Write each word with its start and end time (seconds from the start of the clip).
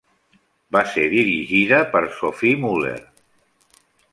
Va 0.75 0.81
ser 0.93 1.03
dirigida 1.11 1.81
per 1.93 2.01
Sophie 2.17 2.59
Muller. 2.65 2.99